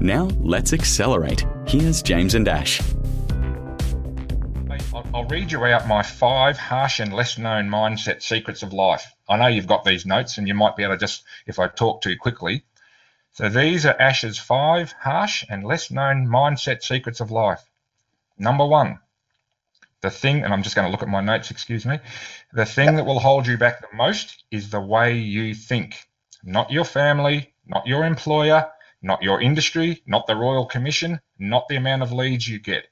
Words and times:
Now, 0.00 0.28
let's 0.40 0.72
accelerate. 0.72 1.44
Here's 1.66 2.02
James 2.02 2.34
and 2.34 2.46
Ash. 2.46 2.80
I'll 5.12 5.24
read 5.24 5.50
you 5.50 5.64
out 5.64 5.88
my 5.88 6.02
five 6.02 6.56
harsh 6.56 7.00
and 7.00 7.12
less 7.12 7.38
known 7.38 7.68
mindset 7.68 8.22
secrets 8.22 8.62
of 8.62 8.72
life. 8.72 9.12
I 9.28 9.36
know 9.36 9.48
you've 9.48 9.66
got 9.66 9.84
these 9.84 10.06
notes 10.06 10.38
and 10.38 10.46
you 10.46 10.54
might 10.54 10.76
be 10.76 10.84
able 10.84 10.94
to 10.94 11.00
just, 11.00 11.24
if 11.46 11.58
I 11.58 11.66
talk 11.66 12.02
too 12.02 12.16
quickly. 12.16 12.62
So 13.32 13.48
these 13.48 13.84
are 13.86 14.00
Ash's 14.00 14.38
five 14.38 14.92
harsh 14.92 15.44
and 15.48 15.64
less 15.64 15.90
known 15.90 16.28
mindset 16.28 16.82
secrets 16.82 17.20
of 17.20 17.32
life. 17.32 17.64
Number 18.38 18.66
one, 18.66 19.00
the 20.00 20.10
thing, 20.10 20.44
and 20.44 20.52
I'm 20.52 20.62
just 20.62 20.76
going 20.76 20.86
to 20.86 20.92
look 20.92 21.02
at 21.02 21.08
my 21.08 21.20
notes, 21.20 21.50
excuse 21.50 21.84
me. 21.84 21.98
The 22.52 22.66
thing 22.66 22.94
that 22.96 23.04
will 23.04 23.18
hold 23.18 23.48
you 23.48 23.58
back 23.58 23.80
the 23.80 23.96
most 23.96 24.44
is 24.52 24.70
the 24.70 24.80
way 24.80 25.18
you 25.18 25.54
think, 25.54 26.06
not 26.44 26.70
your 26.70 26.84
family, 26.84 27.52
not 27.66 27.88
your 27.88 28.04
employer, 28.04 28.70
not 29.02 29.22
your 29.22 29.40
industry, 29.40 30.02
not 30.06 30.26
the 30.26 30.36
Royal 30.36 30.66
Commission, 30.66 31.20
not 31.38 31.68
the 31.68 31.76
amount 31.76 32.02
of 32.02 32.12
leads 32.12 32.46
you 32.48 32.58
get. 32.58 32.86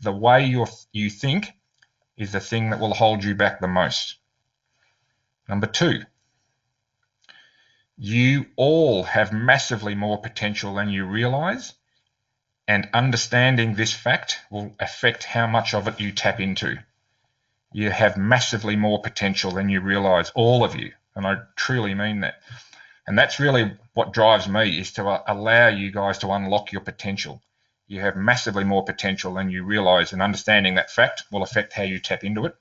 The 0.00 0.12
way 0.12 0.46
you 0.46 0.66
you 0.92 1.10
think 1.10 1.52
is 2.16 2.32
the 2.32 2.40
thing 2.40 2.70
that 2.70 2.80
will 2.80 2.94
hold 2.94 3.24
you 3.24 3.34
back 3.34 3.60
the 3.60 3.68
most. 3.68 4.16
Number 5.48 5.66
two, 5.66 6.02
you 7.96 8.46
all 8.56 9.02
have 9.02 9.32
massively 9.32 9.94
more 9.94 10.20
potential 10.20 10.74
than 10.74 10.88
you 10.88 11.04
realize, 11.04 11.74
and 12.68 12.88
understanding 12.92 13.74
this 13.74 13.92
fact 13.92 14.38
will 14.50 14.74
affect 14.78 15.24
how 15.24 15.46
much 15.46 15.74
of 15.74 15.88
it 15.88 16.00
you 16.00 16.12
tap 16.12 16.38
into. 16.38 16.78
You 17.72 17.90
have 17.90 18.16
massively 18.16 18.76
more 18.76 19.02
potential 19.02 19.50
than 19.50 19.68
you 19.68 19.80
realize, 19.80 20.30
all 20.30 20.64
of 20.64 20.76
you, 20.76 20.92
and 21.14 21.26
I 21.26 21.38
truly 21.56 21.94
mean 21.94 22.20
that. 22.20 22.40
And 23.08 23.18
that's 23.18 23.40
really 23.40 23.72
what 23.94 24.12
drives 24.12 24.46
me 24.46 24.78
is 24.78 24.92
to 24.92 25.08
uh, 25.08 25.22
allow 25.26 25.68
you 25.68 25.90
guys 25.90 26.18
to 26.18 26.30
unlock 26.30 26.72
your 26.72 26.82
potential. 26.82 27.40
You 27.86 28.02
have 28.02 28.16
massively 28.16 28.64
more 28.64 28.84
potential 28.84 29.32
than 29.32 29.48
you 29.48 29.64
realize, 29.64 30.12
and 30.12 30.20
understanding 30.20 30.74
that 30.74 30.90
fact 30.90 31.22
will 31.32 31.42
affect 31.42 31.72
how 31.72 31.84
you 31.84 32.00
tap 32.00 32.22
into 32.22 32.44
it. 32.44 32.54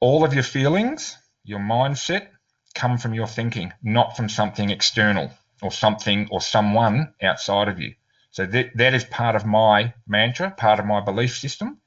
All 0.00 0.24
of 0.24 0.32
your 0.32 0.42
feelings, 0.42 1.14
your 1.44 1.58
mindset, 1.58 2.28
come 2.74 2.96
from 2.96 3.12
your 3.12 3.26
thinking, 3.26 3.74
not 3.82 4.16
from 4.16 4.30
something 4.30 4.70
external 4.70 5.30
or 5.60 5.70
something 5.70 6.28
or 6.30 6.40
someone 6.40 7.12
outside 7.22 7.68
of 7.68 7.78
you. 7.78 7.96
So 8.30 8.46
that, 8.46 8.78
that 8.78 8.94
is 8.94 9.04
part 9.04 9.36
of 9.36 9.44
my 9.44 9.92
mantra, 10.08 10.52
part 10.52 10.80
of 10.80 10.86
my 10.86 11.02
belief 11.02 11.36
system. 11.36 11.82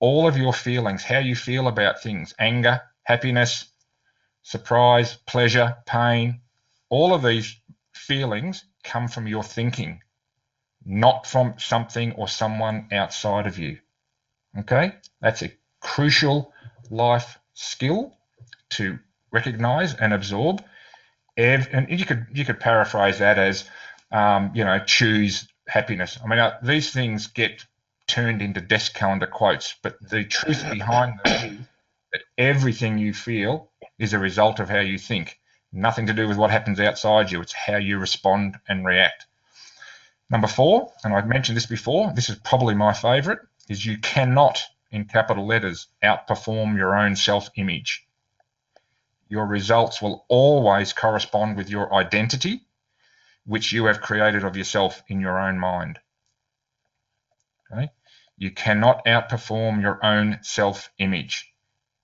All 0.00 0.26
of 0.26 0.38
your 0.38 0.54
feelings, 0.54 1.02
how 1.02 1.18
you 1.18 1.36
feel 1.36 1.68
about 1.68 2.02
things, 2.02 2.34
anger, 2.38 2.80
happiness, 3.02 3.66
surprise, 4.42 5.16
pleasure, 5.26 5.76
pain, 5.86 6.40
all 6.88 7.14
of 7.14 7.22
these 7.22 7.56
feelings 7.94 8.64
come 8.84 9.08
from 9.08 9.26
your 9.26 9.42
thinking, 9.42 10.00
not 10.84 11.26
from 11.26 11.54
something 11.58 12.12
or 12.12 12.28
someone 12.28 12.88
outside 12.92 13.46
of 13.46 13.58
you. 13.58 13.78
Okay? 14.58 14.94
That's 15.20 15.42
a 15.42 15.52
crucial 15.80 16.52
life 16.90 17.38
skill 17.54 18.16
to 18.70 18.98
recognize 19.30 19.94
and 19.94 20.12
absorb. 20.12 20.62
And 21.36 21.86
you 21.88 22.04
could 22.04 22.26
you 22.34 22.44
could 22.44 22.60
paraphrase 22.60 23.20
that 23.20 23.38
as, 23.38 23.64
um, 24.10 24.50
you 24.54 24.64
know, 24.64 24.78
choose 24.84 25.48
happiness. 25.66 26.18
I 26.22 26.28
mean, 26.28 26.38
uh, 26.38 26.58
these 26.62 26.90
things 26.90 27.28
get 27.28 27.64
turned 28.06 28.42
into 28.42 28.60
desk 28.60 28.92
calendar 28.92 29.26
quotes, 29.26 29.74
but 29.82 29.96
the 30.00 30.24
truth 30.24 30.68
behind 30.70 31.18
them 31.24 31.44
is 31.44 31.66
that 32.12 32.22
everything 32.36 32.98
you 32.98 33.14
feel 33.14 33.71
is 34.02 34.12
a 34.12 34.18
result 34.18 34.58
of 34.58 34.68
how 34.68 34.80
you 34.80 34.98
think. 34.98 35.38
Nothing 35.72 36.08
to 36.08 36.12
do 36.12 36.26
with 36.26 36.36
what 36.36 36.50
happens 36.50 36.80
outside 36.80 37.30
you, 37.30 37.40
it's 37.40 37.52
how 37.52 37.76
you 37.76 37.98
respond 37.98 38.58
and 38.68 38.84
react. 38.84 39.26
Number 40.28 40.48
four, 40.48 40.92
and 41.04 41.14
I've 41.14 41.28
mentioned 41.28 41.56
this 41.56 41.66
before, 41.66 42.12
this 42.12 42.28
is 42.28 42.36
probably 42.36 42.74
my 42.74 42.94
favorite, 42.94 43.38
is 43.68 43.86
you 43.86 43.98
cannot, 43.98 44.60
in 44.90 45.04
capital 45.04 45.46
letters, 45.46 45.86
outperform 46.02 46.76
your 46.76 46.96
own 46.96 47.14
self 47.14 47.48
image. 47.54 48.04
Your 49.28 49.46
results 49.46 50.02
will 50.02 50.26
always 50.28 50.92
correspond 50.92 51.56
with 51.56 51.70
your 51.70 51.94
identity, 51.94 52.62
which 53.46 53.70
you 53.70 53.84
have 53.84 54.00
created 54.00 54.42
of 54.42 54.56
yourself 54.56 55.00
in 55.06 55.20
your 55.20 55.38
own 55.38 55.60
mind. 55.60 56.00
Okay? 57.70 57.92
You 58.36 58.50
cannot 58.50 59.04
outperform 59.04 59.80
your 59.80 60.04
own 60.04 60.40
self 60.42 60.90
image. 60.98 61.54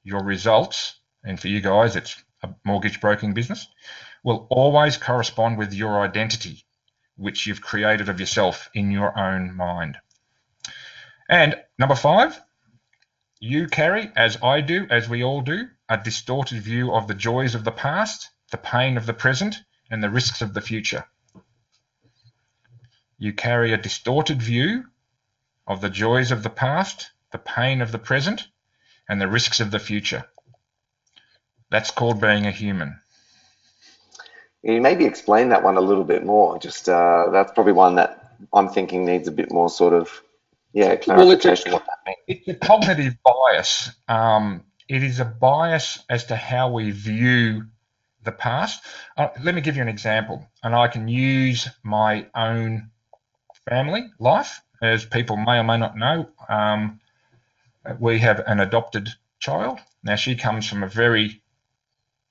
Your 0.05 0.23
results 0.23 0.99
and 1.25 1.39
for 1.39 1.49
you 1.49 1.61
guys, 1.61 1.97
it's 1.97 2.23
a 2.43 2.55
mortgage 2.65 3.01
broking 3.01 3.35
business, 3.35 3.67
will 4.23 4.47
always 4.51 4.97
correspond 4.97 5.59
with 5.59 5.73
your 5.73 6.01
identity, 6.01 6.65
which 7.17 7.47
you've 7.47 7.61
created 7.61 8.09
of 8.09 8.21
yourself 8.21 8.71
in 8.75 8.91
your 8.91 9.19
own 9.19 9.55
mind. 9.55 9.99
And 11.29 11.57
number 11.79 11.95
five, 11.95 12.41
you 13.41 13.69
carry, 13.69 14.11
as 14.17 14.43
I 14.43 14.61
do, 14.61 14.87
as 14.91 15.09
we 15.09 15.23
all 15.23 15.43
do, 15.43 15.69
a 15.89 15.99
distorted 15.99 16.63
view 16.63 16.93
of 16.93 17.07
the 17.07 17.15
joys 17.15 17.55
of 17.55 17.65
the 17.65 17.73
past, 17.73 18.31
the 18.51 18.59
pain 18.59 18.97
of 18.97 19.07
the 19.07 19.15
present, 19.15 19.57
and 19.91 20.03
the 20.03 20.11
risks 20.11 20.43
of 20.43 20.55
the 20.55 20.61
future. 20.61 21.05
You 23.19 23.33
carry 23.33 23.73
a 23.73 23.79
distorted 23.79 24.43
view 24.43 24.85
of 25.67 25.81
the 25.81 25.91
joys 25.91 26.31
of 26.31 26.43
the 26.43 26.51
past, 26.51 27.11
the 27.33 27.39
pain 27.39 27.83
of 27.83 27.93
the 27.93 27.99
present, 27.99 28.49
and 29.09 29.21
the 29.21 29.29
risks 29.29 29.61
of 29.61 29.71
the 29.71 29.79
future. 29.79 30.25
That's 31.71 31.91
called 31.91 32.21
being 32.21 32.47
a 32.47 32.51
human. 32.51 32.99
you 34.63 34.81
maybe 34.81 35.05
explain 35.05 35.51
that 35.51 35.63
one 35.63 35.77
a 35.77 35.81
little 35.81 36.05
bit 36.05 36.25
more. 36.25 36.59
Just 36.59 36.89
uh, 36.89 37.29
that's 37.31 37.53
probably 37.53 37.73
one 37.73 37.97
that 37.97 38.35
I'm 38.53 38.69
thinking 38.69 39.05
needs 39.05 39.29
a 39.29 39.33
bit 39.33 39.53
more 39.53 39.69
sort 39.69 39.95
of 39.95 40.23
yeah 40.73 40.97
clarification. 40.97 41.73
Well, 41.73 41.83
it's, 42.27 42.47
a, 42.47 42.49
it's 42.49 42.49
a 42.49 42.67
cognitive 42.67 43.17
bias. 43.25 43.91
Um, 44.09 44.65
it 44.89 45.03
is 45.03 45.21
a 45.21 45.25
bias 45.25 46.03
as 46.09 46.27
to 46.27 46.37
how 46.37 46.73
we 46.73 46.91
view 46.91 47.67
the 48.25 48.33
past. 48.33 48.83
Uh, 49.17 49.29
let 49.43 49.55
me 49.55 49.61
give 49.61 49.77
you 49.77 49.83
an 49.83 49.89
example, 49.89 50.47
and 50.63 50.75
I 50.75 50.89
can 50.89 51.09
use 51.09 51.69
my 51.83 52.27
own 52.35 52.91
family 53.69 54.07
life, 54.19 54.63
as 54.83 55.05
people 55.05 55.37
may 55.37 55.59
or 55.59 55.65
may 55.65 55.77
not 55.77 55.97
know. 55.97 56.29
Um, 56.49 57.01
we 57.99 58.19
have 58.19 58.41
an 58.47 58.61
adopted 58.61 59.09
child. 59.39 59.79
Now 60.03 60.17
she 60.17 60.37
comes 60.37 60.67
from 60.67 60.83
a 60.83 60.89
very 60.89 61.43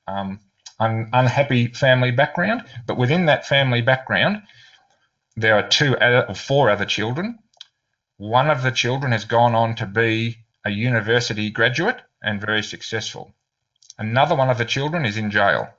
um, 0.08 0.40
un- 0.80 1.10
unhappy 1.14 1.68
family 1.68 2.12
background, 2.12 2.64
but 2.86 2.98
within 2.98 3.26
that 3.26 3.46
family 3.46 3.82
background, 3.82 4.44
there 5.36 5.56
are 5.56 5.68
two 5.68 5.96
or 5.98 6.34
four 6.34 6.70
other 6.70 6.86
children. 6.86 7.40
One 8.18 8.50
of 8.50 8.64
the 8.64 8.72
children 8.72 9.12
has 9.12 9.26
gone 9.26 9.54
on 9.54 9.76
to 9.76 9.86
be 9.86 10.38
a 10.66 10.72
university 10.72 11.52
graduate 11.52 12.02
and 12.22 12.42
very 12.42 12.64
successful. 12.64 13.34
Another 13.98 14.36
one 14.36 14.50
of 14.50 14.58
the 14.58 14.66
children 14.66 15.06
is 15.06 15.18
in 15.18 15.32
jail 15.32 15.70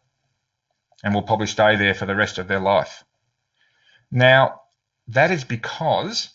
and 1.03 1.15
will 1.15 1.23
probably 1.23 1.47
stay 1.47 1.77
there 1.77 1.95
for 1.95 2.07
the 2.07 2.15
rest 2.15 2.39
of 2.39 2.49
their 2.49 2.61
life. 2.61 3.05
Now, 4.11 4.63
that 5.09 5.31
is 5.31 5.45
because 5.45 6.31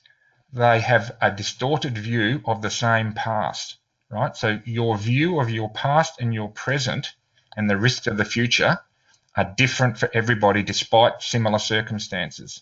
they 0.51 0.79
have 0.79 1.15
a 1.21 1.31
distorted 1.31 1.97
view 1.97 2.41
of 2.45 2.61
the 2.61 2.69
same 2.69 3.13
past, 3.13 3.77
right? 4.09 4.35
So 4.35 4.61
your 4.65 4.97
view 4.97 5.39
of 5.39 5.49
your 5.49 5.69
past 5.69 6.21
and 6.21 6.33
your 6.33 6.49
present 6.49 7.15
and 7.55 7.69
the 7.69 7.77
risks 7.77 8.07
of 8.07 8.17
the 8.17 8.25
future 8.25 8.79
are 9.35 9.53
different 9.57 9.97
for 9.97 10.09
everybody 10.13 10.63
despite 10.63 11.21
similar 11.21 11.59
circumstances. 11.59 12.61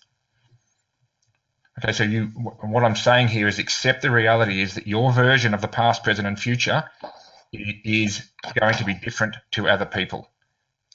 Okay, 1.79 1.93
so 1.93 2.03
you, 2.03 2.25
what 2.25 2.83
I'm 2.83 2.95
saying 2.95 3.29
here 3.29 3.47
is 3.47 3.59
accept 3.59 4.01
the 4.01 4.11
reality 4.11 4.61
is 4.61 4.75
that 4.75 4.87
your 4.87 5.11
version 5.11 5.53
of 5.53 5.61
the 5.61 5.67
past, 5.67 6.03
present, 6.03 6.27
and 6.27 6.39
future 6.39 6.83
is 7.51 8.29
going 8.59 8.75
to 8.75 8.85
be 8.85 8.93
different 8.93 9.35
to 9.51 9.67
other 9.67 9.85
people, 9.85 10.29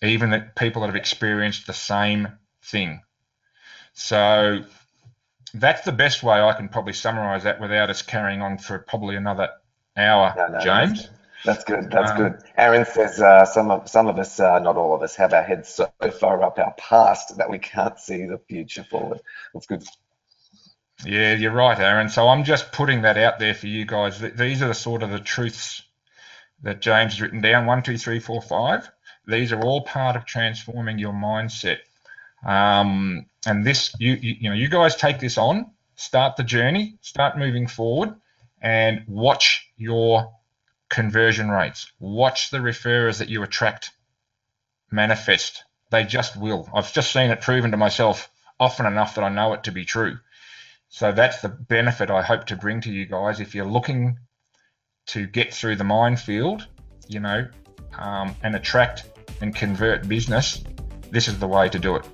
even 0.02 0.30
the 0.30 0.48
people 0.56 0.82
that 0.82 0.88
have 0.88 0.96
experienced 0.96 1.66
the 1.66 1.72
same 1.72 2.28
thing. 2.62 3.00
So 3.94 4.64
that's 5.54 5.82
the 5.82 5.92
best 5.92 6.22
way 6.22 6.40
I 6.40 6.52
can 6.52 6.68
probably 6.68 6.92
summarize 6.92 7.44
that 7.44 7.60
without 7.60 7.90
us 7.90 8.02
carrying 8.02 8.42
on 8.42 8.58
for 8.58 8.78
probably 8.78 9.16
another 9.16 9.48
hour, 9.96 10.34
no, 10.36 10.48
no, 10.48 10.60
James. 10.60 11.08
That's 11.46 11.64
good. 11.64 11.90
That's 11.90 12.10
um, 12.10 12.16
good. 12.16 12.42
Aaron 12.56 12.84
says 12.84 13.20
uh, 13.20 13.44
some 13.46 13.70
of 13.70 13.88
some 13.88 14.08
of 14.08 14.18
us, 14.18 14.38
uh, 14.38 14.58
not 14.58 14.76
all 14.76 14.94
of 14.94 15.02
us, 15.02 15.14
have 15.16 15.32
our 15.32 15.42
heads 15.42 15.68
so 15.68 15.88
far 16.20 16.42
up 16.42 16.58
our 16.58 16.74
past 16.76 17.38
that 17.38 17.48
we 17.48 17.58
can't 17.58 17.98
see 17.98 18.26
the 18.26 18.38
future 18.48 18.84
forward. 18.84 19.20
That's 19.54 19.66
good. 19.66 19.84
Yeah, 21.04 21.34
you're 21.34 21.52
right, 21.52 21.78
Aaron. 21.78 22.08
So 22.08 22.28
I'm 22.28 22.44
just 22.44 22.72
putting 22.72 23.02
that 23.02 23.16
out 23.16 23.38
there 23.38 23.54
for 23.54 23.66
you 23.66 23.84
guys. 23.84 24.18
These 24.18 24.62
are 24.62 24.68
the 24.68 24.74
sort 24.74 25.02
of 25.02 25.10
the 25.10 25.20
truths 25.20 25.82
that 26.62 26.80
James 26.80 27.12
has 27.12 27.20
written 27.20 27.40
down. 27.40 27.66
One, 27.66 27.82
two, 27.82 27.98
three, 27.98 28.18
four, 28.18 28.42
five. 28.42 28.90
These 29.26 29.52
are 29.52 29.60
all 29.60 29.82
part 29.82 30.16
of 30.16 30.24
transforming 30.24 30.98
your 30.98 31.12
mindset. 31.12 31.78
Um, 32.44 33.26
and 33.46 33.64
this, 33.64 33.94
you, 33.98 34.14
you, 34.14 34.36
you 34.40 34.50
know, 34.50 34.56
you 34.56 34.68
guys 34.68 34.96
take 34.96 35.20
this 35.20 35.36
on, 35.36 35.70
start 35.96 36.36
the 36.36 36.44
journey, 36.44 36.96
start 37.02 37.38
moving 37.38 37.66
forward, 37.66 38.14
and 38.62 39.04
watch 39.06 39.70
your 39.76 40.35
conversion 40.88 41.50
rates. 41.50 41.90
Watch 41.98 42.50
the 42.50 42.58
referrers 42.58 43.18
that 43.18 43.28
you 43.28 43.42
attract 43.42 43.90
manifest. 44.90 45.64
They 45.90 46.04
just 46.04 46.36
will. 46.36 46.68
I've 46.74 46.92
just 46.92 47.12
seen 47.12 47.30
it 47.30 47.40
proven 47.40 47.70
to 47.70 47.76
myself 47.76 48.30
often 48.58 48.86
enough 48.86 49.14
that 49.14 49.24
I 49.24 49.28
know 49.28 49.52
it 49.52 49.64
to 49.64 49.72
be 49.72 49.84
true. 49.84 50.18
So 50.88 51.12
that's 51.12 51.42
the 51.42 51.48
benefit 51.48 52.10
I 52.10 52.22
hope 52.22 52.46
to 52.46 52.56
bring 52.56 52.80
to 52.82 52.92
you 52.92 53.06
guys. 53.06 53.40
If 53.40 53.54
you're 53.54 53.66
looking 53.66 54.18
to 55.08 55.26
get 55.26 55.52
through 55.52 55.76
the 55.76 55.84
minefield, 55.84 56.66
you 57.08 57.20
know, 57.20 57.46
um, 57.98 58.34
and 58.42 58.56
attract 58.56 59.04
and 59.40 59.54
convert 59.54 60.08
business, 60.08 60.62
this 61.10 61.28
is 61.28 61.38
the 61.38 61.48
way 61.48 61.68
to 61.68 61.78
do 61.78 61.96
it. 61.96 62.04